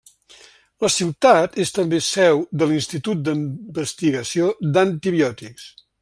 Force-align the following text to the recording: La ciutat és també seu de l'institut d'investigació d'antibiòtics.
La 0.83 0.89
ciutat 0.93 1.57
és 1.65 1.73
també 1.75 1.99
seu 2.07 2.41
de 2.61 2.69
l'institut 2.71 3.21
d'investigació 3.27 4.49
d'antibiòtics. 4.79 5.69